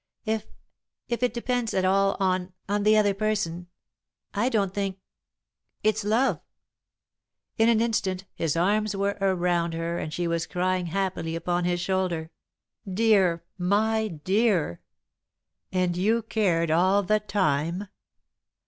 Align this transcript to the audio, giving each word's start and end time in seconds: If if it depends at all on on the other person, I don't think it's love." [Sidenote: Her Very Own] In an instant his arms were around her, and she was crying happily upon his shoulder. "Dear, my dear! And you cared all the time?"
If 0.25 0.47
if 1.09 1.21
it 1.21 1.31
depends 1.31 1.75
at 1.75 1.85
all 1.85 2.17
on 2.19 2.53
on 2.67 2.81
the 2.81 2.97
other 2.97 3.13
person, 3.13 3.67
I 4.33 4.49
don't 4.49 4.73
think 4.73 4.97
it's 5.83 6.03
love." 6.03 6.41
[Sidenote: 7.55 7.57
Her 7.57 7.57
Very 7.57 7.67
Own] 7.69 7.69
In 7.69 7.69
an 7.77 7.85
instant 7.85 8.25
his 8.33 8.57
arms 8.57 8.95
were 8.95 9.15
around 9.21 9.73
her, 9.75 9.99
and 9.99 10.11
she 10.11 10.27
was 10.27 10.47
crying 10.47 10.87
happily 10.87 11.35
upon 11.35 11.65
his 11.65 11.81
shoulder. 11.81 12.31
"Dear, 12.91 13.43
my 13.59 14.07
dear! 14.07 14.81
And 15.71 15.95
you 15.95 16.23
cared 16.23 16.71
all 16.71 17.03
the 17.03 17.19
time?" 17.19 17.87